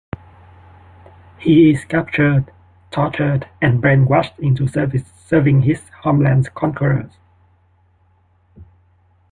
[1.37, 2.51] He is captured,
[2.89, 7.11] tortured, and brainwashed into serving his homeland's conquerors.